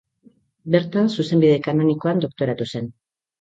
Bertan 0.75 1.11
zuzenbide 1.17 1.59
kanonikoan 1.67 2.25
doktoratu 2.25 2.69
zen. 2.75 2.91